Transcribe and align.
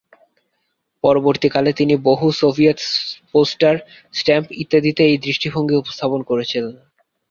পরবর্তীকালে 1.03 1.71
তিনি 1.73 1.93
বহু 2.09 2.25
সোভিয়েত 2.39 2.79
পোস্টার, 3.31 3.75
স্ট্যাম্প 4.13 4.47
ইত্যাদিতে 4.61 5.01
এই 5.05 5.17
দৃষ্টিভঙ্গি 5.25 5.75
উপস্থাপন 5.77 6.19
করেছিলেন। 6.23 6.73